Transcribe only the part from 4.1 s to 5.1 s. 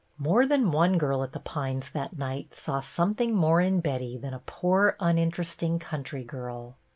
than a poor,